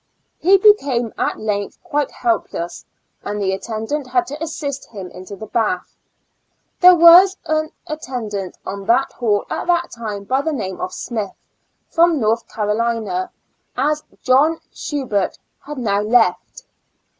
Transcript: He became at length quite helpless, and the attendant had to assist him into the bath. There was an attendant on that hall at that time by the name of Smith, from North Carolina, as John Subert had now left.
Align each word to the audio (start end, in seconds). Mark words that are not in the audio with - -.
He 0.39 0.57
became 0.57 1.13
at 1.15 1.39
length 1.39 1.77
quite 1.83 2.09
helpless, 2.09 2.83
and 3.23 3.39
the 3.39 3.51
attendant 3.53 4.07
had 4.07 4.25
to 4.25 4.43
assist 4.43 4.87
him 4.89 5.11
into 5.11 5.35
the 5.35 5.45
bath. 5.45 5.95
There 6.79 6.95
was 6.95 7.37
an 7.45 7.69
attendant 7.85 8.57
on 8.65 8.87
that 8.87 9.11
hall 9.11 9.45
at 9.47 9.67
that 9.67 9.91
time 9.91 10.23
by 10.23 10.41
the 10.41 10.53
name 10.53 10.81
of 10.81 10.91
Smith, 10.91 11.35
from 11.87 12.19
North 12.19 12.47
Carolina, 12.47 13.29
as 13.77 14.01
John 14.23 14.59
Subert 14.71 15.37
had 15.59 15.77
now 15.77 16.01
left. 16.01 16.63